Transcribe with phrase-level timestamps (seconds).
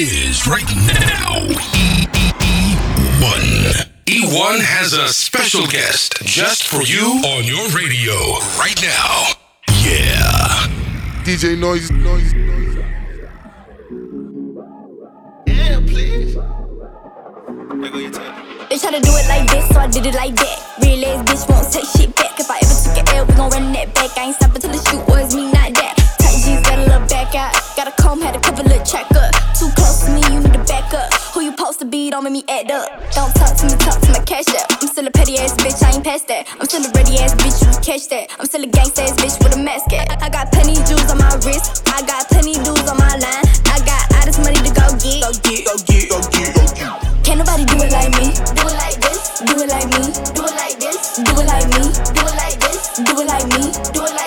[0.00, 1.42] it is right now.
[3.18, 3.90] E1.
[4.06, 8.14] E1 has a special guest just for you on your radio
[8.62, 9.26] right now.
[9.82, 10.68] Yeah.
[11.26, 12.76] DJ Noise, Noise, Noise.
[15.48, 16.34] Yeah, please.
[18.70, 20.78] They try to do it like this, so I did it like that.
[20.80, 22.38] Real ass bitch won't take shit back.
[22.38, 24.16] If I ever took an L, we gon' run that back.
[24.16, 25.57] I ain't stopping till the shoot was me, not
[27.08, 27.52] back out.
[27.76, 29.32] Got a comb, had a little check up.
[29.58, 31.12] Too close to me, you need to back up.
[31.34, 32.88] Who you supposed to be, don't make me act up.
[33.12, 34.66] Don't talk to me, talk to my cash up.
[34.80, 36.46] I'm still a petty ass bitch, I ain't past that.
[36.60, 38.30] I'm still a ready ass bitch, you catch that.
[38.38, 40.22] I'm still a gangsta ass bitch with a mask at.
[40.22, 41.82] I got plenty jewels on my wrist.
[41.88, 43.44] I got plenty dudes on my line.
[43.66, 45.24] I got all this money to go get.
[45.24, 47.08] Go get, go get, go get, go get.
[47.24, 48.32] Can't nobody do it like me.
[48.56, 49.40] Do it like this.
[49.44, 50.02] Do it like me.
[50.34, 51.18] Do it like this.
[51.18, 51.82] Do it like me.
[52.14, 52.78] Do it like this.
[53.00, 53.62] Do it like me.
[53.92, 54.17] Do it like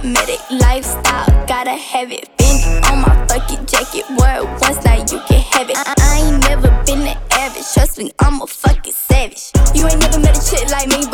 [0.00, 1.46] automatic lifestyle.
[1.46, 2.28] Gotta have it.
[2.38, 4.04] Bend on my fucking jacket.
[4.16, 5.76] Wear it once, now you can have it.
[5.76, 7.66] I, I ain't never been the average.
[7.74, 9.52] Trust me, I'm a fucking savage.
[9.74, 11.04] You ain't never met a chick like me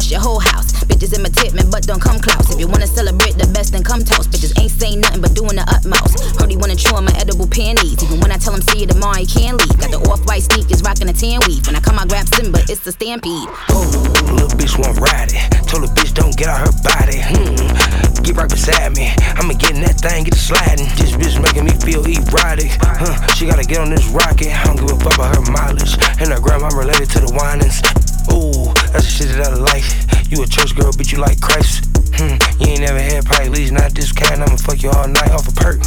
[0.00, 0.72] cost your whole house.
[0.88, 2.48] Bitches imitate me, but don't come close.
[2.48, 4.30] If you wanna celebrate the best, then come toast.
[4.30, 6.40] Bitches ain't saying nothing but doing the utmost.
[6.40, 8.00] Heard he wanna chew on my edible panties.
[8.02, 9.76] Even when I tell him see you tomorrow, he can't leave.
[9.76, 11.66] Got the off white sneakers, rocking a tan weave.
[11.66, 13.48] When I come, I grab Simba, it's the stampede.
[14.32, 15.44] Little bitch want ride it.
[15.68, 17.20] Told the bitch don't get out her body.
[17.20, 18.24] Hmm.
[18.24, 19.12] Get right beside me.
[19.36, 20.88] I'ma get in that thing, get it sliding.
[20.96, 22.72] This bitch making me feel erotic.
[22.80, 23.12] Huh.
[23.36, 24.48] She gotta get on this rocket.
[24.48, 26.00] I don't give a fuck about her mileage.
[26.16, 27.84] And her grandma related to the whinings.
[28.32, 29.84] Ooh, that's the shit that I like.
[30.30, 31.86] You a church girl, but you like Christ.
[32.14, 32.38] Hmm.
[32.60, 34.42] You ain't never had probably least not this kind.
[34.42, 35.80] I'ma fuck you all night off a perk.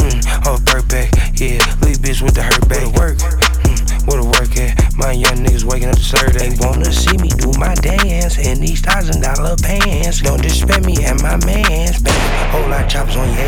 [0.00, 0.20] Hmm.
[0.48, 1.10] Off a perk back.
[1.40, 2.86] Yeah, leave bitch with the hurt back.
[2.96, 3.20] Work.
[3.20, 3.80] Hmm.
[4.08, 4.76] Where the work at?
[4.96, 8.60] My young niggas waking up to serve They wanna see me do my dance in
[8.60, 10.20] these thousand dollar pants.
[10.20, 12.00] Don't disrespect me and my mans.
[12.00, 13.39] Bang, whole lot of choppers on your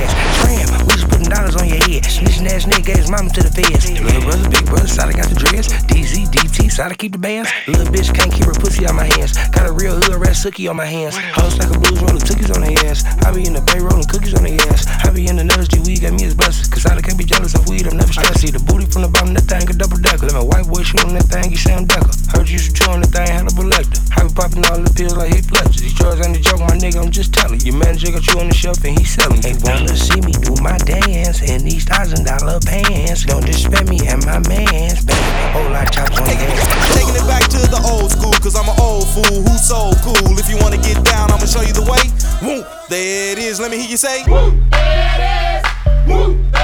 [2.44, 2.52] head.
[2.52, 3.90] Snitching ass nigga his mama to the feds.
[3.90, 5.68] Little brother, big brother, side I got the dreads.
[5.86, 7.50] DZ, DT, side I keep the bands.
[7.66, 9.36] Little bitch can't keep her pussy on my hands.
[9.50, 11.16] Got a real hood rat sookie on my hands.
[11.34, 13.04] Hoes like a blues rolling cookies on their ass.
[13.24, 14.86] I be in the bay rolling cookies on their ass.
[15.04, 16.70] I be in the nuts, G weed got me as blessed.
[16.72, 18.40] Cause I can't be jealous of weed, I'm never stressed.
[18.40, 20.26] See the booty from the bottom, of that thing a double decker.
[20.26, 22.10] Let my white boy shoot on that thing, you Sam Decker.
[22.34, 24.00] Heard you should chew on that thing, had a Lecter.
[24.18, 25.78] I be popping all the pills like Heath Ledger.
[25.78, 27.60] These drugs ain't a joke, my nigga, I'm just telling.
[27.60, 29.40] Your manager got you on the shelf and he selling.
[29.40, 33.24] They wanna see me do my dance in these thousand dollar pants.
[33.24, 35.20] Don't disrespect me and my mans, baby.
[35.52, 36.94] Whole lot of chops on your ass.
[36.94, 40.38] Taking it back to the old school, cause I'm an old fool who's so cool.
[40.38, 42.02] If you wanna get down, I'ma show you the way.
[42.42, 44.24] Woo, there it is, let me hear you say.
[44.26, 44.52] Woo,
[46.04, 46.61] She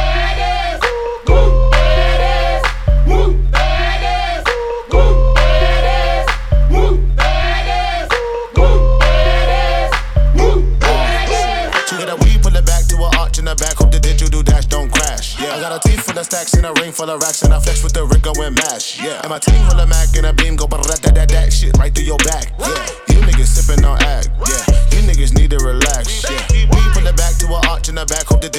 [16.98, 19.00] full of racks, and I flex with the Rico and mash.
[19.00, 21.52] Yeah, and my team full of Mac and a beam go ba that that that
[21.52, 22.50] shit right through your back.
[22.58, 22.97] Yeah,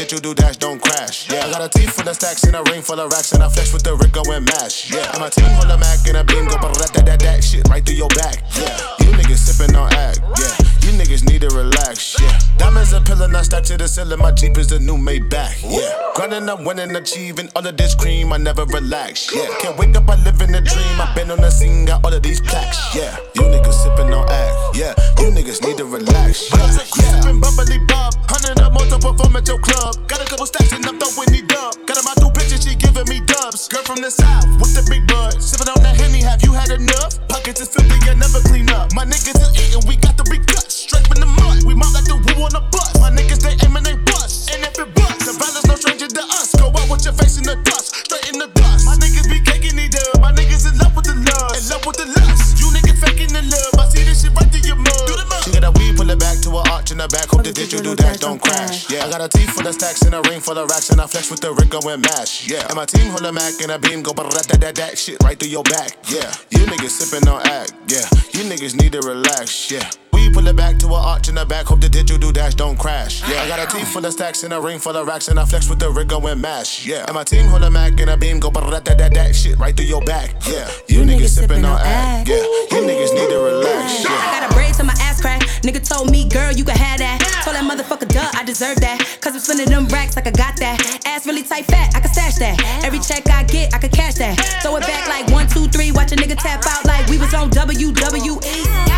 [0.10, 1.30] digital do dash don't crash.
[1.30, 3.44] Yeah, I got a teeth full of stacks and a ring full of racks, and
[3.44, 4.92] I flex with the Rico and mash.
[4.92, 7.44] Yeah, I'm a team full of Mac and a beam go that that that that
[7.44, 8.42] shit right through your back.
[8.58, 8.74] Yeah,
[9.06, 10.20] you niggas sipping on act.
[10.42, 12.20] Yeah, you niggas need to relax.
[12.20, 14.20] Yeah, diamonds a pillar, not stacked to the ceiling.
[14.20, 15.62] My Jeep is the new Maybach.
[15.62, 15.94] Yeah.
[16.16, 18.34] Grinding, I'm winning, achieving all of this cream.
[18.34, 19.30] I never relax.
[19.34, 20.96] Yeah, can't wake up, I live in a dream.
[21.00, 22.96] I've been on the scene, got all of these plaques.
[22.96, 24.76] Yeah, you niggas sipping on act.
[24.76, 26.50] Yeah, you niggas need to relax.
[26.50, 27.32] Yeah, yeah.
[27.40, 28.14] Bubbly bob,
[29.12, 29.96] perform at your club.
[30.08, 31.74] Got a couple stacks and I'm throwing these dub.
[31.86, 33.68] Got in my two pictures, she giving me dubs.
[33.68, 36.22] Girl from the south with the big butt, sipping on that henny.
[36.22, 37.18] Have you had enough?
[37.28, 38.94] Pockets is filthy, I never clean up.
[38.94, 40.09] My niggas is eating, we got
[59.90, 62.48] stacks and a ring full of racks, and I flex with the rig going mash.
[62.48, 64.98] Yeah, and my team hold a Mac and a beam go da da da that
[64.98, 65.98] shit right through your back.
[66.08, 67.74] Yeah, you niggas sipping on act.
[67.88, 69.72] Yeah, you niggas need to relax.
[69.72, 69.90] Yeah.
[70.14, 71.66] We pull it back to an arch in the back.
[71.68, 73.28] Hope the digital do dash don't crash.
[73.30, 75.40] Yeah, I got a team full of stacks and a ring full of racks, and
[75.40, 76.86] I flex with the rig going mash.
[76.86, 79.36] Yeah, and my team hold a Mac and a beam go ba that that that
[79.36, 80.36] shit right through your back.
[80.46, 82.28] Yeah, you, niggas sipping on act.
[82.28, 84.04] Yeah, you niggas need to relax.
[84.04, 84.12] Yeah.
[84.12, 85.42] I got a braid to my ass crack.
[85.64, 87.00] Nigga told me, girl, you can have that.
[87.00, 87.19] Told that motherfucker, duh, I
[88.60, 89.00] deserve that.
[89.22, 91.02] Cause I'm spending them racks like I got that.
[91.06, 92.60] Ass really tight, fat, I can stash that.
[92.84, 94.36] Every check I get, I can cash that.
[94.62, 95.94] Throw it back like one, two, three.
[95.94, 98.89] Watch a nigga tap out like we was on WWE.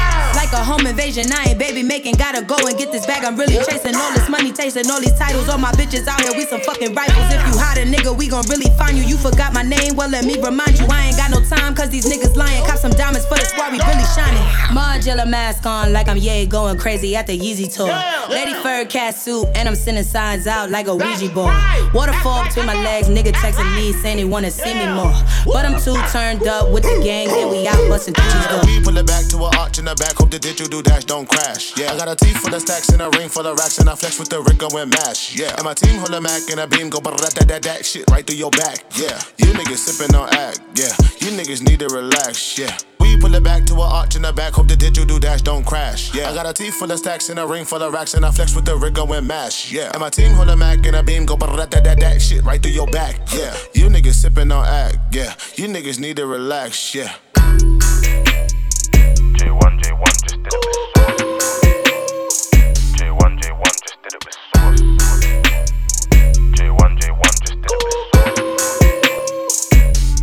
[0.72, 2.16] Like a home invasion, I ain't baby making.
[2.16, 3.26] Gotta go and get this bag.
[3.26, 5.50] I'm really chasing all this money, chasing all these titles.
[5.50, 7.28] All my bitches out here, we some fucking rifles.
[7.28, 9.04] If you hot a nigga, we gon' really find you.
[9.04, 10.86] You forgot my name, well, let me remind you.
[10.90, 12.66] I ain't got no time, cause these niggas lying.
[12.66, 14.42] Cop some diamonds for the squad, we really shining.
[14.72, 17.92] Margiela mask on, like I'm yeah going crazy at the Yeezy tour.
[18.34, 21.54] Lady fur cat suit, and I'm sending signs out like a Ouija board.
[21.94, 25.14] Waterfall between my legs, nigga texting me saying they wanna see me more.
[25.46, 28.82] But I'm too turned up with the gang, and we out busting through the We
[28.82, 30.14] pull it back to an arch in the back.
[30.16, 31.76] Hope the digital dash don't crash.
[31.78, 33.90] Yeah, I got a teeth full of stacks and a ring full of racks, and
[33.90, 35.36] I flex with the rig going mash.
[35.36, 37.86] Yeah, and my team hold a Mac and a beam go ba that that that
[37.86, 38.86] shit right through your back.
[38.96, 40.62] Yeah, you niggas sipping on act.
[40.76, 42.58] Yeah, you niggas need to relax.
[42.60, 42.78] Yeah.
[43.00, 44.54] We pull it back to an arch in the back.
[44.54, 46.14] Hope the digital do dash don't crash.
[46.14, 48.24] Yeah, I got a teeth full of stacks and a ring full of racks, and
[48.24, 49.72] I flex with the rig going mash.
[49.72, 52.22] Yeah, and my team hold a Mac and a beam go ba that that that
[52.22, 53.20] shit right through your back.
[53.34, 55.16] Yeah, you niggas sipping on act.
[55.16, 56.94] Yeah, you niggas need to relax.
[56.94, 57.16] Yeah.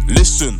[0.08, 0.58] Listen.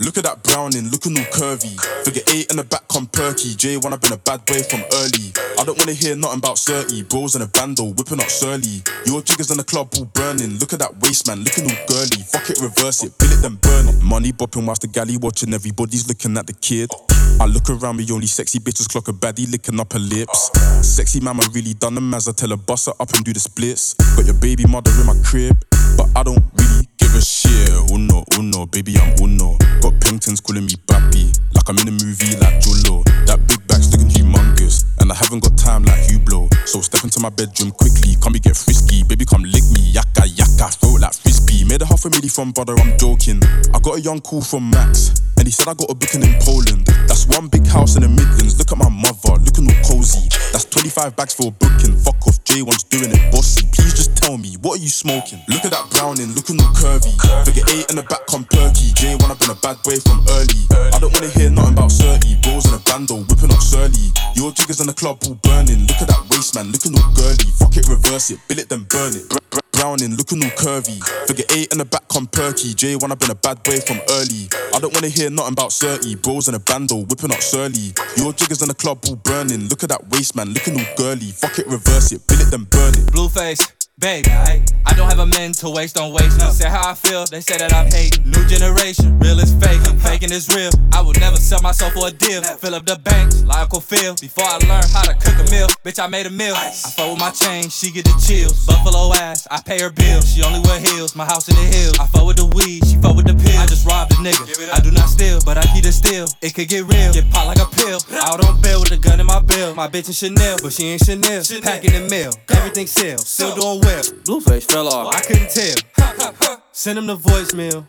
[0.00, 1.74] Look at that browning, looking all curvy.
[2.04, 3.54] Figure eight in the back, come perky.
[3.54, 5.32] J1, I've been a bad boy from early.
[5.58, 7.02] I don't wanna hear nothing about 30.
[7.04, 8.82] Bros in a bando, whipping up Surly.
[9.04, 10.58] Your jiggers in the club all burning.
[10.58, 12.22] Look at that waist, man, looking all girly.
[12.22, 14.02] Fuck it, reverse it, bill it, then burn it.
[14.02, 16.90] Money bopping whilst the galley watching, everybody's looking at the kid.
[17.38, 20.50] I look around me, only sexy bitches clock a baddie licking up her lips.
[20.82, 23.40] Sexy mama really done them as I tell her bust her up and do the
[23.40, 23.94] splits.
[24.16, 25.56] Got your baby mother in my crib,
[25.96, 27.70] but I don't really give a shit.
[27.72, 29.58] Oh uno, uno, oh baby, I'm oh uno.
[29.80, 33.04] Got Pingtons calling me Bappy, like I'm in a movie like Jolo.
[33.28, 36.52] That big bag's looking humongous, and I haven't got time like Hublot.
[36.66, 40.26] So step into my bedroom quickly, come me get frisky, baby, come lick me, yaka
[40.26, 41.14] yaka, throw like
[41.46, 41.64] frisbee.
[41.64, 43.40] Made a half a milli from brother, I'm joking.
[43.74, 46.34] I got a young call from Max, and he said I got a booking in
[46.40, 46.86] Poland.
[47.06, 48.58] That's one big house in the Midlands.
[48.58, 50.28] Look at my mother, looking all cozy.
[50.52, 51.96] That's 25 bags for a booking.
[51.96, 53.66] Fuck off, J1's doing it bossy.
[53.72, 55.40] Please just tell me, what are you smoking?
[55.48, 57.12] Look at that browning, looking all curvy.
[57.44, 58.94] Figure eight in the back, come perky.
[58.96, 60.62] J1, I've been a bad boy from early.
[60.94, 62.40] I don't wanna hear nothing about 30.
[62.42, 64.12] Bros in a bando, whipping up Surly.
[64.34, 65.86] Your jiggers in the club all burning.
[65.86, 67.50] Look at that waist, man, looking all girly.
[67.58, 69.45] Fuck it, reverse it, bill it, then burn it.
[69.76, 70.98] Br- br- Browning, looking all curvy.
[71.26, 72.74] Figure eight in the back, come perky.
[72.74, 74.48] J1, I've been a bad boy from early.
[74.74, 76.16] I don't wanna hear nothing about 30.
[76.16, 77.92] Bros in a bando, whipping up Surly.
[78.16, 79.68] Your jiggers in the club all burning.
[79.68, 81.30] Look at that waist, man, looking all girly.
[81.32, 83.06] Fuck it, reverse it, bill it, then burn it.
[83.12, 84.62] Blueface, baby, I,
[84.96, 86.38] don't have a man to waste, don't waste.
[86.38, 86.48] No.
[86.50, 88.24] Say how I feel, they say that I'm hating.
[88.24, 90.70] New generation, real is fake, faking is real.
[90.92, 92.42] I would never sell myself for a deal.
[92.42, 94.16] Fill up the banks, like Uncle Phil.
[94.20, 96.54] Before I learned how to cook a meal, bitch, I made a meal.
[96.56, 98.64] I fuck with my chain, she get the chills.
[98.64, 100.32] Buffalo ass, I pay her bills.
[100.32, 101.98] She only wear heels, my house in the hills.
[102.00, 103.60] I fuck with the weed, she fuck with the pill.
[103.60, 104.48] I just robbed a nigga.
[104.72, 106.26] I do not steal, but I keep it still.
[106.40, 108.00] It could get real, get popped like a pill.
[108.24, 109.74] Out on bail with a gun in my bill.
[109.74, 111.44] My bitch is Chanel, but she ain't Chanel.
[111.60, 114.02] Packing the mail, everything sell, still doing well.
[114.24, 115.14] Blueface fell off.
[115.14, 116.58] I couldn't tell.
[116.72, 117.86] Send him the voicemail.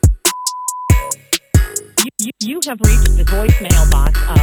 [2.19, 4.37] You, you have reached the voicemail box of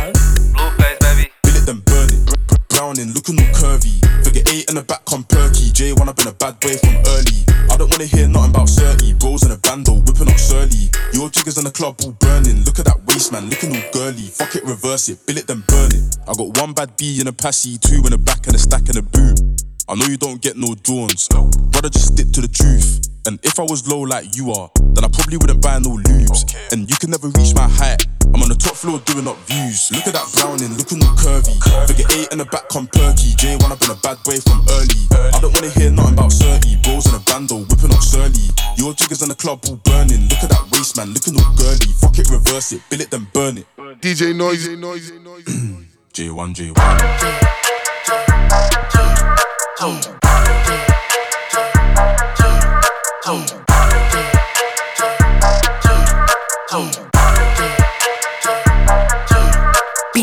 [0.54, 1.30] Blueface, baby.
[1.42, 2.26] Bill it, then burn it.
[2.26, 3.94] Br- br- Browning, looking all curvy.
[4.24, 5.70] Figure eight in the back, come perky.
[5.70, 7.38] J1, I've been a bad boy from early.
[7.70, 9.14] I don't wanna hear nothing about 30.
[9.14, 10.90] Bros in a bando, whipping up Surly.
[11.12, 12.64] Your jiggers in the club all burning.
[12.64, 14.26] Look at that waist, man, looking all girly.
[14.28, 16.18] Fuck it, reverse it, bill it, then burn it.
[16.28, 18.88] I got one bad B in a passy, two in the back, and a stack
[18.90, 19.53] in the boot.
[19.86, 21.28] I know you don't get no drawings.
[21.28, 23.04] Brother gotta just stick to the truth.
[23.28, 26.48] And if I was low like you are, then I probably wouldn't buy no lubes.
[26.72, 28.00] And you can never reach my height.
[28.32, 29.92] I'm on the top floor doing up views.
[29.92, 31.52] Look at that browning, looking all curvy.
[31.84, 33.36] Figure eight in the back come perky.
[33.36, 35.04] J1, I've been a bad boy from early.
[35.12, 36.80] I don't wanna hear nothing about 30.
[36.80, 38.48] Bros in a bando, whipping up surly.
[38.80, 40.32] Your jiggers in the club all burning.
[40.32, 41.92] Look at that waist, man, looking all girly.
[42.00, 43.68] Fuck it, reverse it, bill it, then burn it.
[44.00, 45.92] DJ Noisy, Noisy, Noisy.
[46.16, 47.63] J1, J1.
[49.84, 49.92] Beat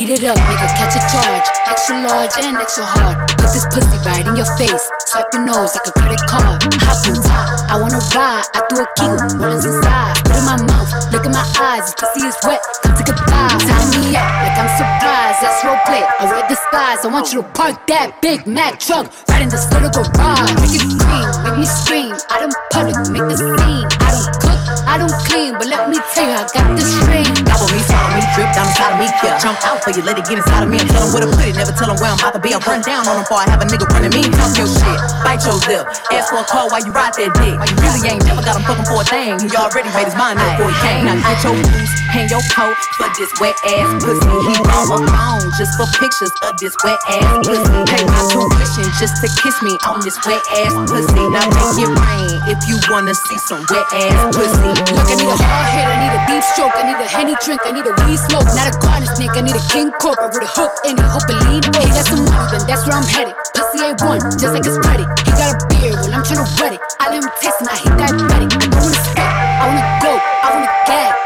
[0.09, 1.60] it up, nigga, catch a charge.
[1.71, 3.15] Extra large and extra hard.
[3.39, 4.91] Put this pussy right in your face.
[5.07, 6.59] Swipe your nose like a credit card.
[6.83, 8.43] Hop on top, I wanna ride.
[8.51, 10.19] I do a kick, rollins inside.
[10.27, 11.87] Put in my mouth, look in my eyes.
[11.87, 13.63] This pussy is wet, come take a dive.
[13.63, 15.39] Tie me up like I'm surprised.
[15.39, 16.03] That's role play.
[16.03, 16.99] I wear disguise.
[17.01, 20.51] I want you to park that Big Mac truck right in this little garage.
[20.59, 22.11] Make it scream, make me scream.
[22.27, 23.87] I don't public, make the scene.
[24.03, 24.59] I don't cook,
[24.91, 27.31] I don't clean, but let me tell you, I got this ring.
[27.47, 29.39] Gobble me, swallow me, drip down inside of me, yeah.
[29.39, 31.31] Jump out for you, let it get inside of me and tell them where to
[31.31, 31.60] put it.
[31.61, 32.57] Never tell them where I'm about to be.
[32.57, 34.25] I'll run down on them before I have a nigga running me.
[34.33, 35.85] Talk your shit, bite your lip.
[36.09, 37.53] Ask for a call while you ride that dick.
[37.53, 39.37] You really ain't never got him fucking for a thing.
[39.37, 41.05] He already made his mind up before he came.
[41.05, 44.25] Now get your boots, hang your coat for this wet ass pussy.
[44.25, 47.77] He my phone just for pictures of this wet ass pussy.
[47.93, 51.25] Pay my tuition just to kiss me on this wet ass pussy.
[51.29, 54.73] Now make it rain if you wanna see some wet ass pussy.
[54.97, 57.37] Look, I need a hard hit, I need a deep stroke, I need a henny
[57.45, 60.25] drink, I need a weed smoke, not a garden snake, I need a king cobra
[60.33, 61.63] with a hook in it, hope lean.
[61.63, 63.35] He got some money, that's where I'm headed.
[63.53, 65.07] Pussy ain't one, just like his credit.
[65.27, 66.81] He got a beard when I'm tryna wet it.
[66.99, 68.47] I let him taste and I hit that ready.
[68.47, 71.20] I wanna spit, I wanna go, I wanna gag,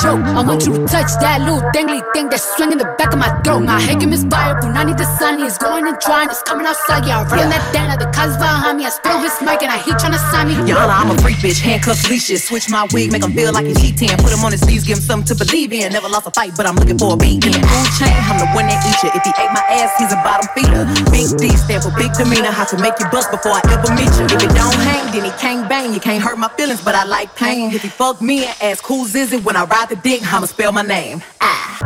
[0.00, 0.24] choke.
[0.24, 3.28] I want you to touch that little dangly thing that's swinging the back of my
[3.44, 3.60] throat.
[3.60, 7.20] My head is I need the sun, he's going and drying, it's coming outside, yeah.
[7.20, 9.78] I run that down, the cuz behind me, I spit on his mic and I
[9.78, 10.54] heat tryna sign me.
[10.64, 12.44] Yana, I'm a freak bitch, handcuffs, leashes.
[12.44, 14.08] Switch my wig, make him feel like he's cheating.
[14.24, 15.92] Put him on his knees, give him something to believe in.
[15.92, 17.44] Never lost a fight, but I'm looking for a beat.
[17.44, 19.10] In the food chain, I'm the one that eat you.
[19.12, 20.88] If he ate my ass, he's a bottom feeder.
[21.20, 22.50] Big D stand for big demeanor.
[22.50, 24.24] How to make you bust before I ever meet you.
[24.24, 25.92] If it don't hang, then he can't bang.
[25.92, 27.74] You can't hurt my feelings, but I like pain.
[27.74, 30.46] If he fuck me and ask who's is it when I ride the dick, I'ma
[30.46, 31.22] spell my name.
[31.42, 31.76] Ah.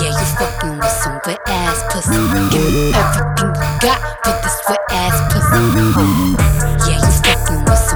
[0.00, 2.16] Yeah, you fucking with some wet ass pussy.
[2.48, 5.60] Give me everything you got for this wet ass pussy.
[6.88, 7.87] Yeah, you fucking with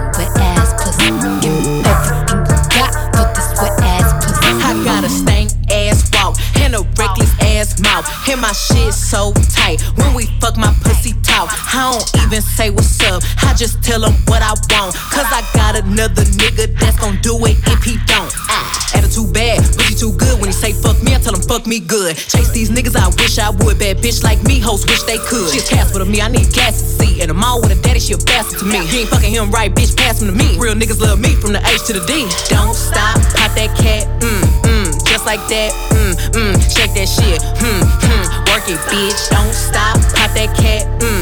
[8.28, 9.82] And my shit so tight.
[9.96, 13.22] When we fuck my pussy talk, I don't even say what's up.
[13.42, 14.94] I just tell him what I want.
[15.12, 18.32] Cause I got another nigga that's gon' do it if he don't.
[18.48, 20.40] Ah, attitude bad, he too good.
[20.40, 22.16] When he say fuck me, I tell him fuck me good.
[22.16, 23.78] Chase these niggas, I wish I would.
[23.78, 25.50] Bad bitch like me, hoes wish they could.
[25.52, 27.20] She a Casper to me, I need gas to see.
[27.20, 28.80] And I'm with a daddy, she a bastard to me.
[28.86, 30.58] He ain't fucking him right, bitch, pass him to me.
[30.58, 32.24] Real niggas love me from the H to the D.
[32.48, 34.31] Don't stop, pop that cat, mm,
[35.24, 39.30] like that, mm, mm, shake that shit, mm, mm, work it, bitch.
[39.30, 41.21] Don't stop, pop that cat, mm,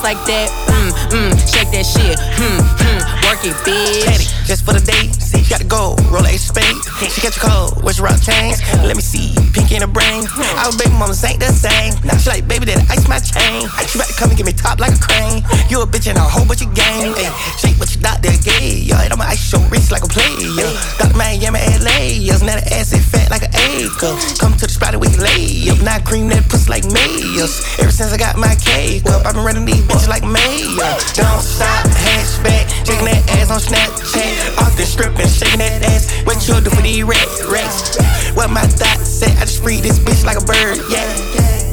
[0.00, 4.04] just like that, mm, mm, shake that shit, mm, mm, work it, bitch.
[4.08, 6.72] Petty, just for the day, see, you gotta go, roll a spade.
[7.12, 8.64] She catch a cold, where's your rock chains?
[8.80, 10.24] Let me see, pink in the brain.
[10.56, 11.92] Our baby mamas ain't the same.
[12.04, 13.68] Now she like, baby, that ice my chain.
[13.88, 15.44] She about to come and get me top like a crane.
[15.68, 17.12] You a bitch and a whole bunch of game.
[17.20, 17.28] Ay,
[17.60, 18.88] shake what your doctor gave.
[18.88, 20.72] Yeah, I'ma ice your wrist like a player.
[20.96, 21.16] Dr.
[21.16, 22.16] Miami, LA.
[22.16, 24.16] Yeah, now the ass is fat like an acre.
[24.40, 25.80] Come to the spot that we lay up.
[25.84, 27.60] Not cream that pussy like mayors.
[27.80, 30.94] Ever since I got my cake up, I've been running these bitches like mayor.
[31.18, 32.70] Don't stop, hatchback.
[32.86, 34.58] Shaking that ass on Snapchat.
[34.62, 36.10] Off the strip and shaking that ass.
[36.24, 37.98] What you do for these rats, rats?
[38.34, 39.30] What my thoughts say?
[39.36, 41.06] I just free this bitch like a bird, yeah.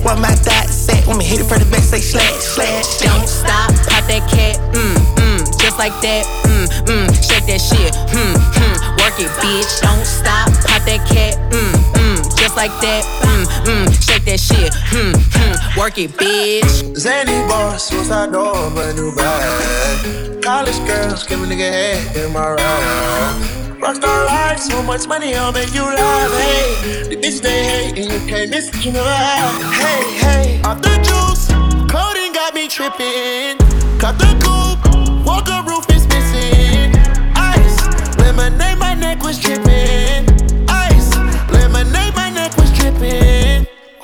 [0.01, 0.97] What my thoughts say?
[1.05, 3.00] When me hit it for the back, say slash, slash.
[3.00, 7.93] Don't stop, pop that cat, mm, mm, just like that, mm, mm, shake that shit,
[8.13, 9.81] mm, mm, work it, bitch.
[9.81, 14.72] Don't stop, pop that cat, mm, mm, just like that, mm, mm, shake that shit,
[14.94, 16.96] mm, mm, work it, bitch.
[16.96, 20.41] Zany boss, suicide door, brand new bag.
[20.44, 23.58] College girls, give a nigga head in my ride.
[23.82, 26.32] Rockstar life, so much money, I'll make you laugh.
[26.32, 29.03] Hey, the bitch they hate, and you can't miss it, you know.
[29.03, 31.48] Hey, hey, off the juice,
[31.89, 33.58] clothing got me tripping.
[33.98, 36.94] Cut the coupe, walker roof is missing.
[37.36, 39.66] Ice, lemonade, my neck was dripping.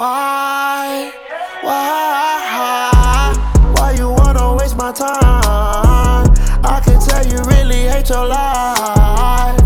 [0.04, 1.14] Why,
[1.62, 3.34] why,
[3.74, 6.28] why you wanna waste my time?
[6.62, 9.58] I can tell you really hate your life.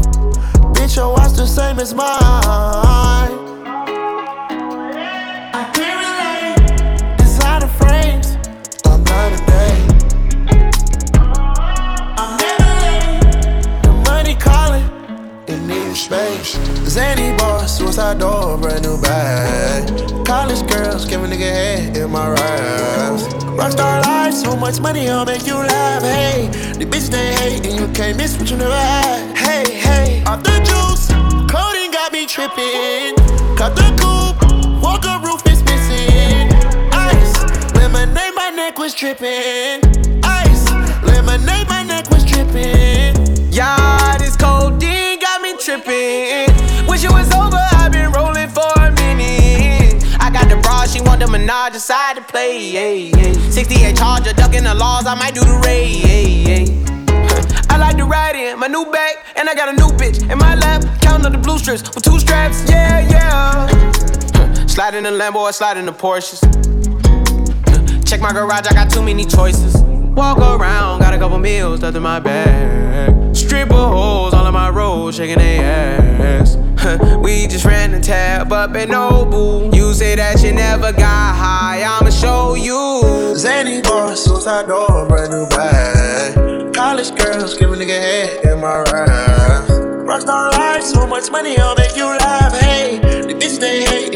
[0.76, 2.57] Bitch, your watch the same as mine.
[24.68, 26.04] Much money, I'll make you laugh.
[26.04, 26.48] Hey,
[26.78, 29.38] the bitch they hate, and you can't miss what you never had.
[29.38, 31.08] Hey, hey, off the juice,
[31.50, 33.16] clothing got me tripping.
[33.56, 36.52] Cut the coupe, walker roof is missing.
[36.92, 37.34] Ice,
[37.76, 39.80] lemonade, my neck was tripping.
[40.26, 40.66] Ice,
[41.02, 43.16] lemonade, my neck was tripping.
[43.50, 46.52] Yeah, this codeine got me tripping.
[46.90, 47.77] Wish it was over,
[50.88, 52.60] she want the menage, decide to play.
[52.60, 53.50] Yeah, yeah.
[53.50, 56.46] 68 Charger, ducking the laws, I might do the raid.
[56.48, 57.68] Yeah, yeah.
[57.70, 60.38] I like to ride in my new bag, and I got a new bitch in
[60.38, 60.84] my lap.
[61.02, 62.70] Counting up the blue strips with two straps.
[62.70, 63.68] Yeah, yeah.
[64.68, 66.42] Slide in the Lambo or slide in the Porsches.
[68.08, 69.76] Check my garage, I got too many choices.
[69.82, 73.36] Walk around, got a couple meals stuffed in my bag.
[73.36, 76.67] Stripper holes all on my road, shaking their ass.
[77.22, 79.74] we just ran the tab up in Nobu.
[79.76, 83.36] You say that you never got high, I'ma show you.
[83.36, 86.74] Zany boss, suicide door, brand new bag.
[86.74, 89.70] College girls, give a nigga head in my raps.
[90.08, 92.58] Rockstar life, so much money, I'll make you laugh.
[92.58, 93.00] Hey,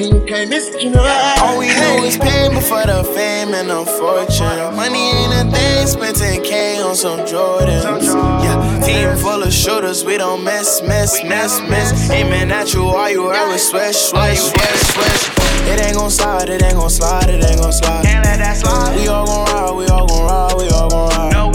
[0.01, 1.39] the bitch they hate, you can't miss it, you know that.
[1.41, 4.75] All we do is pain before the fame and the fortune.
[4.75, 8.03] Money ain't a thing, spent 10K on some Jordans.
[8.43, 12.09] Yeah, team full of shooters, we don't miss, miss, miss, miss.
[12.09, 15.29] Aiming at you, all you ever swish, swish, swish, swish.
[15.67, 18.03] It ain't gon' slide, it ain't gon' slide, it ain't gon' slide.
[18.03, 18.95] Can't let that slide.
[18.95, 21.33] We all gon' ride, we all gon' ride, we all gon' ride.
[21.33, 21.50] No,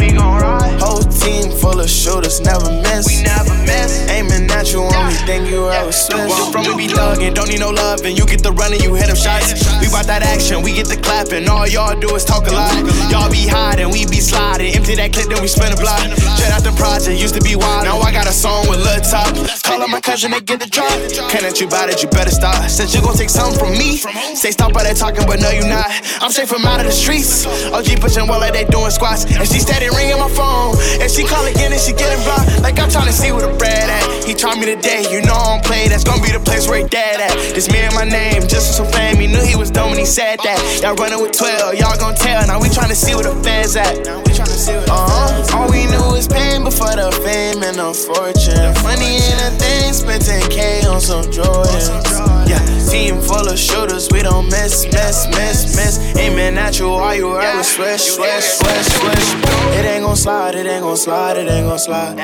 [1.67, 3.07] full of shooters, never miss.
[3.11, 4.07] We never miss.
[4.09, 6.31] Aiming at you, only thing you ever switch.
[6.53, 9.07] From we be thuggin', don't need no love, and you get the running, you hit
[9.11, 9.51] them shots.
[9.83, 11.49] We bout that action, we get the clapping.
[11.49, 12.75] All y'all do is talk a lot.
[13.11, 14.75] Y'all be hiding, we be sliding.
[14.75, 16.07] Empty that clip, then we spin a block.
[16.39, 17.85] Straight out the project, used to be wild.
[17.85, 19.35] Now I got a song with Lil Top.
[19.67, 20.95] Call up my cousin and get the drop.
[21.31, 22.55] Can't let you buy it, you better stop.
[22.71, 23.99] Said you gon' take something from me.
[24.39, 25.91] Say stop by that talking, but no, you not.
[26.23, 27.47] I'm safe from out of the streets.
[27.75, 29.27] OG pushing well like they doing squats.
[29.27, 30.79] And she steady ringing my phone.
[31.03, 32.61] And she call again and she getting blocked.
[32.61, 34.05] Like I'm trying to see where the bread at.
[34.25, 35.89] He tried me today, you know I don't play.
[35.89, 37.35] That's gonna be the place where he dead at.
[37.57, 39.17] This me and my name, just for some fame.
[39.17, 40.61] He knew he was dumb when he said that.
[40.83, 42.47] Y'all running with 12, y'all gon' tell.
[42.47, 44.07] Now we trying to see where the feds at.
[44.07, 45.57] Uh-huh.
[45.57, 48.61] All we knew is pain before the fame and the fortune.
[48.61, 52.26] The Money ain't a thing, spent 10K on some Jordans.
[52.47, 56.17] Yeah, team full of shooters, we don't miss, miss, miss, miss.
[56.17, 59.35] Aiming at you, all you ever swish, swish, swish, swish.
[59.77, 62.17] It ain't gon' slide, it ain't gon' slide, it ain't gon' slide.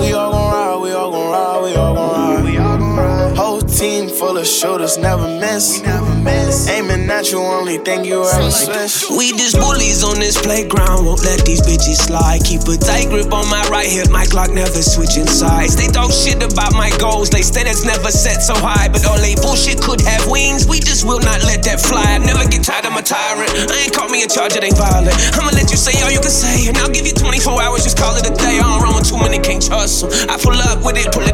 [0.00, 2.53] We all gon' ride, we all gon' ride, we all gon' ride.
[3.74, 5.82] Team full of shooters, never miss.
[5.82, 6.68] Never miss.
[6.70, 9.02] Aiming at you, only thing you ever swish.
[9.10, 12.46] We just bullies on this playground, won't let these bitches slide.
[12.46, 15.74] Keep a tight grip on my right hip, my clock never switching sides.
[15.74, 18.86] They talk shit about my goals, they standards never set so high.
[18.86, 22.14] But all they bullshit could have wings, we just will not let that fly.
[22.14, 23.50] I never get tired of my tyrant.
[23.74, 25.18] I ain't caught me in charge, it ain't violent.
[25.34, 27.98] I'ma let you say all you can say, and I'll give you 24 hours, just
[27.98, 28.62] call it a day.
[28.62, 30.14] I don't run with too many, can't trust them.
[30.30, 31.33] I pull up with it, pull it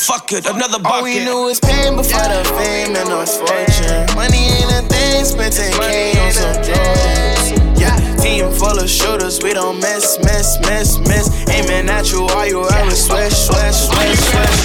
[0.00, 0.96] Fuck it, another bucket.
[0.96, 4.08] All we knew is pain before the fame and the fortune.
[4.16, 7.78] Money ain't a thing, spent 10K on some Jordans.
[7.78, 11.28] Yeah, team full of shooters, we don't miss, miss, miss, miss.
[11.50, 14.18] Aiming at you, all you ever swish, swish, swish,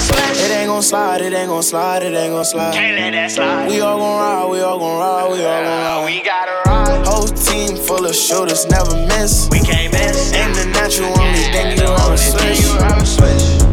[0.07, 0.39] swish.
[0.39, 2.73] It ain't gon' slide, it ain't gon' slide, it ain't gon' slide.
[2.73, 3.67] Can't let that slide.
[3.67, 6.05] We all gon' ride, we all gon' ride, we all gon' ride.
[6.05, 7.05] We gotta ride.
[7.05, 9.49] Whole team full of shooters, never miss.
[9.51, 10.31] We can't miss.
[10.33, 13.64] Aiming at you, only thing you ever swish.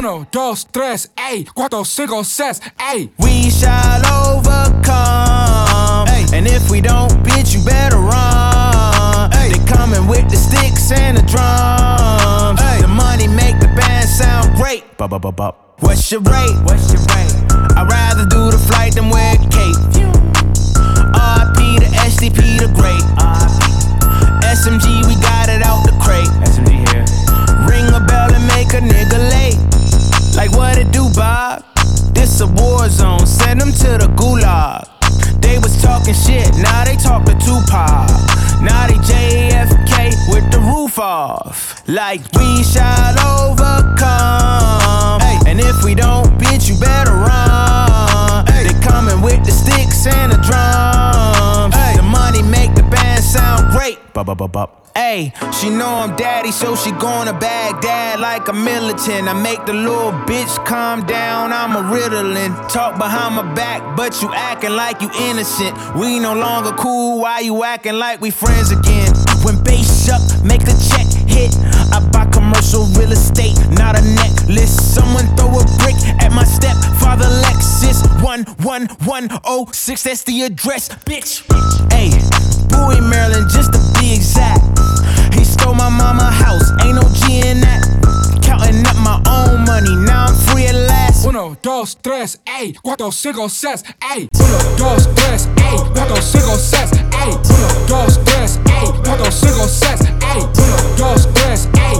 [0.00, 3.10] Uno, dos, tres, ey, cuatro, cinco, seis, ey.
[3.18, 4.00] We shall
[4.32, 6.08] overcome.
[6.32, 9.28] And if we don't, bitch, you better run.
[9.28, 12.58] They coming with the sticks and the drums.
[12.80, 14.84] The money make the band sound great.
[15.80, 16.56] What's your rate?
[16.64, 17.36] What's your rate?
[17.76, 19.76] I'd rather do the flight than wear a cape.
[21.12, 23.04] RP to SDP the great.
[24.48, 26.32] SMG, we got it out the crate.
[26.48, 27.04] SMG here.
[27.68, 29.69] Ring a bell and make a nigga late.
[30.36, 31.64] Like what it do, Bob?
[32.14, 33.26] This a war zone.
[33.26, 34.86] Send them to the gulag.
[35.40, 38.08] They was talking shit, now they talk to Tupac.
[38.62, 41.82] Now they JFK with the roof off.
[41.88, 43.16] Like we shall
[43.50, 45.20] overcome.
[45.48, 48.44] And if we don't, bitch, you better run.
[48.46, 49.89] They coming with the sticks
[54.94, 59.28] Hey, she know I'm daddy, so she going to Baghdad like a militant.
[59.28, 62.52] I make the little bitch calm down, I'm a riddling.
[62.68, 65.76] Talk behind my back, but you acting like you innocent.
[65.94, 69.14] We no longer cool, why you acting like we friends again?
[69.44, 71.54] When bass up, make the check hit.
[72.50, 74.74] Commercial real estate, not a necklace.
[74.74, 78.02] Someone throw a brick at my stepfather Lexus.
[78.18, 81.46] 11106, that's the address, bitch.
[81.92, 82.10] Hey,
[82.66, 84.64] Bowie, Maryland, just to be exact.
[85.32, 87.86] He stole my mama house, ain't no G in that.
[88.42, 91.24] Counting up my own money, now I'm free at last.
[91.24, 94.28] Uno, dos, tres, ey, cuatro, cinco, seis, ey.
[94.34, 97.30] Uno, dos, tres, ey, cuatro, cinco, seis, ey.
[97.30, 100.40] Uno, dos, tres, ey, cuatro, cinco, seis, ey.
[100.40, 101.94] Uno, dos, tres, ey,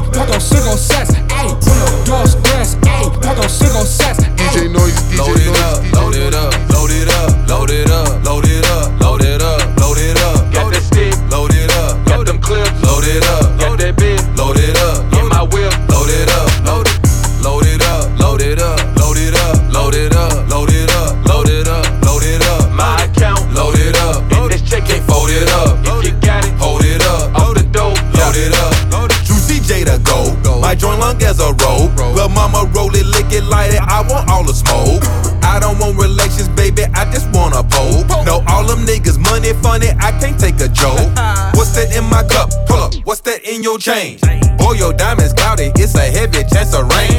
[43.60, 44.16] in your chain?
[44.56, 45.70] Boy, your diamonds cloudy.
[45.76, 47.12] It's a heavy chance of rain.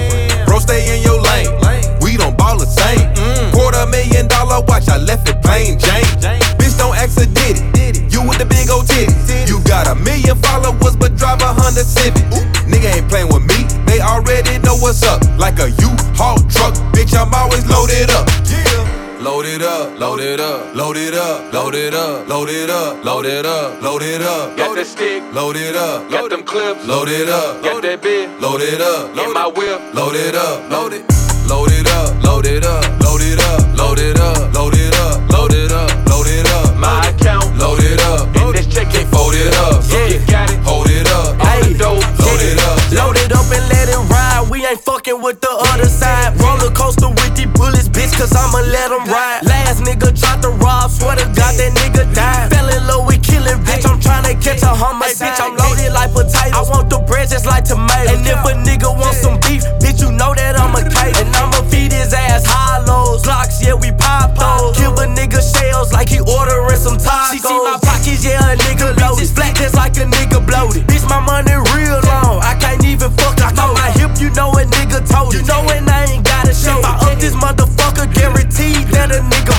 [0.45, 1.47] Bro, stay in your lane.
[2.01, 3.06] We don't ball the same.
[3.54, 4.89] Quarter million dollar watch.
[4.89, 6.11] I left it plain Jane.
[20.76, 24.58] Load it up, load it up, load it up, load it up, load it up.
[24.58, 28.30] Got that stick, load it up, got them clips, load it up, got that bit,
[28.40, 31.04] load it up, get my whip, load it up, load it,
[31.48, 35.32] load it up, load it up, load it up, load it up, load it up,
[35.32, 36.78] load it up, load it up.
[36.78, 39.84] My account, load it up, and this check ain't fold it up.
[39.90, 42.78] Yeah, you got it, hold it up, all the dope, load it up.
[42.92, 44.48] Load it up and let it ride.
[44.50, 46.40] We ain't fucking with the other side.
[46.40, 49.46] Roller coaster with these bullets, bitch, cause I'ma let them ride.
[49.46, 49.71] Last
[51.62, 52.50] that nigga died.
[52.50, 53.86] Fell in love with killing, bitch.
[53.86, 55.30] I'm tryna catch a homicide.
[55.30, 56.58] Bitch, I'm loaded like potatoes.
[56.58, 58.17] I want the bread just like tomatoes.
[58.17, 61.13] And if a nigga wants some beef, bitch, you know that I'm a kite.
[61.21, 63.21] And I'ma feed his ass hollows.
[63.21, 64.78] Glocks, yeah, we pop those.
[64.78, 67.32] Give a nigga shells like he ordering some tacos.
[67.32, 69.30] She see my pockets, yeah, a nigga loaded.
[69.30, 70.89] Flat just like a nigga bloated.
[70.89, 72.41] Bitch, my money real long.
[72.41, 75.41] I can't even fuck I on my hip, you know a nigga told it.
[75.41, 76.82] You know and I ain't gotta show it.
[76.82, 79.51] If I up this motherfucker, guaranteed that a nigga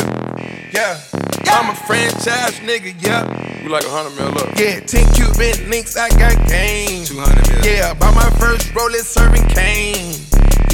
[0.00, 0.70] Okay.
[0.74, 0.98] Yeah.
[1.46, 3.62] I'm a franchise nigga, yeah.
[3.62, 4.58] We like a hundred mil up.
[4.58, 7.04] Yeah, 10 Cuban links, I got game.
[7.06, 7.62] 200 mil.
[7.62, 10.18] Yeah, bought my first roller serving cane.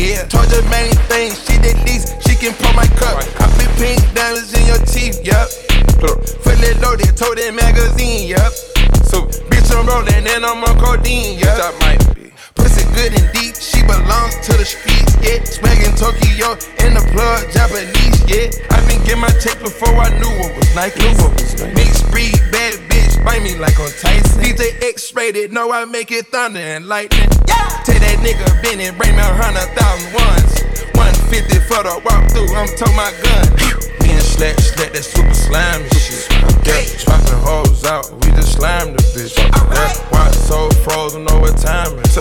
[0.01, 3.21] Yeah, told the main thing, she did these, she can pour my cup.
[3.21, 5.53] I put pink diamonds in your teeth, yup.
[6.41, 8.53] Fully loaded, told that magazine, yup.
[9.05, 12.10] So, bitch, I'm rolling and I'm on codeine, yup.
[12.61, 15.41] Pussy good and deep, she belongs to the streets, yeah.
[15.41, 16.53] Swaggin' Tokyo
[16.85, 18.53] in the plug, Japanese, yeah.
[18.69, 21.01] I been get my check before I knew what was Nike.
[21.01, 24.41] Knew what was Mixed breed, bad bitch, bite me like on Tyson.
[24.45, 27.29] DJ X-rated, know I make it thunder and lightning.
[27.49, 27.81] Yeah.
[27.89, 30.53] Tell that nigga Benny, bring me a hundred thousand ones.
[31.01, 33.90] 150 for the walkthrough, I'm toting my gun.
[34.41, 36.25] Me and Slack, Slack, that super slime shit.
[36.65, 39.37] Yeah, swapping hoes out, we just slammed the bitch.
[39.37, 42.17] Yeah, watch so frozen, know what time it is.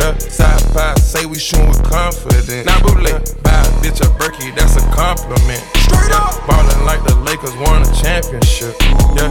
[0.00, 2.64] Yeah, side by say we shoot with confidence.
[2.64, 5.60] Now bootleg, buy a bitch a Berkey, that's a compliment.
[5.84, 8.72] Straight up, ballin' like the Lakers won a championship.
[9.12, 9.28] Yeah,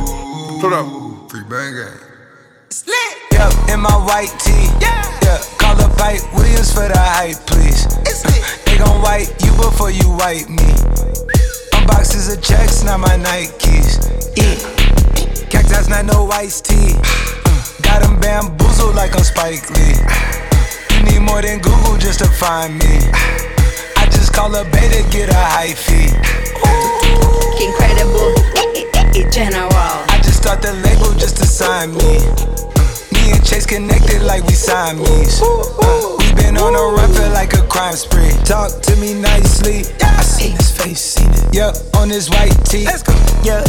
[0.62, 0.86] put up.
[1.34, 1.98] Free bang gang.
[3.34, 4.70] Yep, in my white tee.
[4.78, 5.02] Yeah.
[5.26, 5.42] yeah.
[5.58, 7.90] Call up Hype Williams for the hype, please.
[8.06, 8.46] It's lit.
[8.70, 10.70] They gon' wipe you before you wipe me.
[12.00, 14.00] Unboxes of checks, not my Nikes.
[14.38, 14.56] Yeah.
[15.50, 16.94] Cactus, not no iced tea.
[17.82, 19.96] Got 'em bamboozled like I'm Spike Lee.
[20.96, 22.86] You need more than Google just to find me.
[23.98, 26.16] I just call a beta, get a high fee.
[27.66, 28.32] Incredible,
[29.32, 29.70] general.
[29.74, 32.79] I just start the label just to sign me.
[33.50, 35.42] Chase connected like we Siamese.
[35.42, 38.30] Uh, we been on a run, feel like a crime spree.
[38.46, 39.90] Talk to me nicely.
[40.06, 41.56] I seen his face, seen it.
[41.56, 42.86] Yeah, on his white tee.
[42.86, 43.12] Let's go.
[43.44, 43.66] Yeah.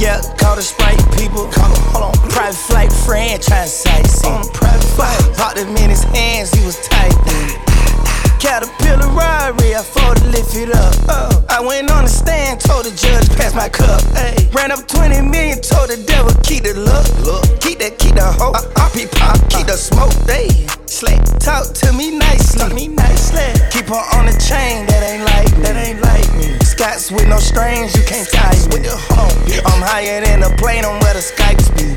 [0.00, 1.46] Yeah, call the Sprite people.
[1.54, 2.30] Call him, hold on.
[2.30, 4.34] Private flight franchise sightseeing.
[4.34, 5.36] On private flight.
[5.36, 7.14] Popped him in his hands, he was tight.
[8.40, 10.94] Caterpillar Rari, I fought to lift it up.
[11.08, 11.39] Oh.
[11.60, 14.00] I went on the stand, told the judge, pass my cup.
[14.16, 14.48] Hey.
[14.48, 17.04] Ran up 20 million, told the devil, keep the look.
[17.20, 17.44] look.
[17.60, 18.56] Keep that, keep the hope.
[18.56, 20.08] Uh, be pop, keep the smoke.
[20.24, 20.48] Hey.
[20.88, 22.64] Slay, talk to me nicely.
[22.64, 23.44] Talk me nicely.
[23.68, 25.60] Keep her on the chain, that ain't like me.
[25.68, 26.56] That ain't like me.
[26.64, 28.80] Scots with no strings, you can't tie me.
[28.80, 29.36] With the home.
[29.68, 31.92] I'm higher than a plane, I'm where the Skypes be.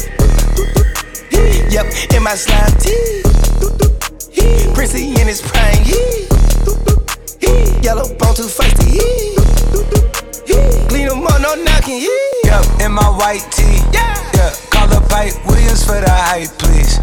[1.72, 3.24] Yep, in my slime tee.
[4.76, 5.88] Prissy in his prime.
[7.80, 9.43] Yellow bone too feisty.
[10.90, 12.06] Clean them up, no knocking.
[12.44, 13.82] Yep, in my white tee.
[13.92, 14.54] Yeah, yeah.
[14.70, 17.00] Call up Hype Williams for the hype, please.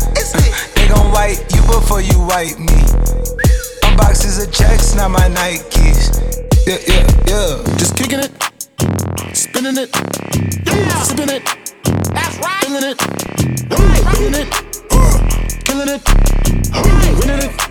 [0.75, 2.79] they gon' wipe you before you wipe me.
[3.83, 6.15] Unboxes of checks, not my Nikes.
[6.67, 7.77] Yeah, yeah, yeah.
[7.79, 8.31] Just kicking it,
[9.35, 9.91] spinning it,
[10.67, 11.03] yeah.
[11.03, 11.43] sipping it.
[12.15, 12.65] That's right.
[12.65, 13.01] Feeling it,
[14.15, 14.49] feeling it,
[15.65, 16.03] killing it,
[17.19, 17.70] winning it.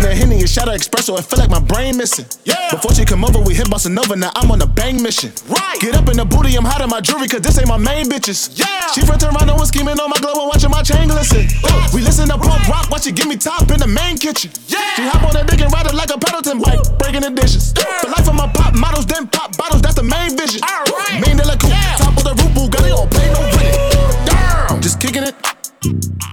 [0.00, 2.24] Hitting a henny, a shot of espresso, it feel like my brain missing.
[2.44, 2.70] Yeah.
[2.70, 5.30] Before she come over, we hit bossa nova, now I'm on a bang mission.
[5.46, 5.76] Right.
[5.78, 8.08] Get up in the booty, I'm hot in my jewelry, cause this ain't my main
[8.08, 8.48] bitches.
[8.56, 8.88] Yeah.
[8.96, 11.44] She from Toronto and scheming on my glove and watching my chain glisten.
[11.64, 14.50] Uh, we listen to punk rock, watch it give me top in the main kitchen.
[14.68, 14.80] Yeah.
[14.96, 17.74] She hop on that dick and ride it like a Peloton bike, breaking the dishes.
[17.76, 17.84] Yeah.
[18.00, 20.64] The life of my pop models, then pop bottles, that's the main vision.
[20.64, 21.20] All right.
[21.20, 22.00] Main de la coupe, yeah.
[22.00, 23.76] top of the roof, Bugatti, don't pay no rent.
[24.24, 24.80] Damn.
[24.80, 25.36] Just kicking it,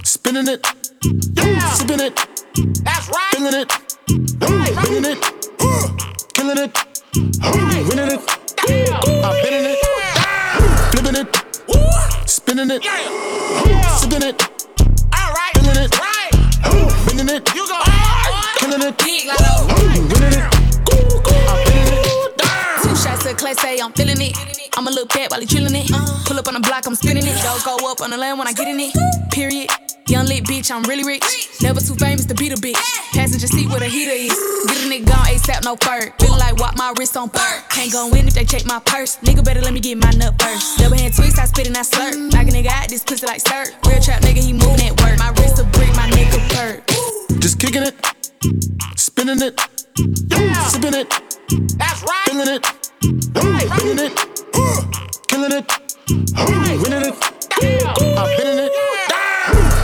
[0.07, 0.63] spinning it,
[1.35, 1.67] yeah.
[1.75, 2.36] sipping it.
[2.57, 3.33] That's right.
[3.35, 3.71] Feeling it.
[4.41, 4.73] Right.
[4.87, 5.19] Feeling it.
[5.61, 5.87] Uh,
[6.33, 6.73] killing it.
[7.53, 7.85] Right.
[7.85, 8.21] Winning it.
[9.23, 9.77] I'm hitting it.
[10.91, 11.27] Flipping it.
[12.27, 12.83] Spinning it.
[13.99, 14.41] Sipping it.
[15.13, 15.53] All right.
[15.53, 15.99] Feeling it.
[15.99, 16.31] Right.
[17.05, 17.53] Winning it.
[17.53, 17.77] You go.
[18.57, 18.97] Killing it.
[19.05, 20.45] Winning it.
[21.45, 22.37] I'm hitting it.
[22.81, 24.35] Two shots of class A, I'm feeling it.
[24.75, 25.91] I'ma look back while he chillin' it.
[26.25, 27.39] Pull up on the block, I'm spinning it.
[27.43, 28.95] Don't go up on the land when I get in it.
[29.31, 29.69] Period.
[30.07, 31.23] Young lit bitch, I'm really rich.
[31.61, 32.79] Never too famous to beat a bitch.
[33.11, 34.31] Passenger seat where the heater is.
[34.67, 36.11] Get a nigga gone ASAP, no fur.
[36.17, 37.63] Feeling like walk my wrist on fur.
[37.69, 39.17] Can't go in if they check my purse.
[39.17, 40.77] Nigga better let me get my nut first.
[40.77, 42.31] Double hand twist, I spit and I slurp.
[42.31, 43.65] Like a nigga out this pussy like stir.
[43.85, 45.19] Real trap nigga, he moving at work.
[45.19, 47.41] My wrist a brick, my neck a bird.
[47.41, 47.95] Just kicking it,
[48.95, 49.59] spinning it,
[50.71, 51.09] sipping it.
[51.77, 52.27] That's right.
[52.27, 52.65] Feeling it,
[53.75, 54.13] feeling it,
[54.55, 54.83] uh.
[55.27, 55.67] killing it,
[56.81, 57.37] winning it.
[57.59, 58.66] I'm hitting it.
[58.66, 58.66] DJ noises,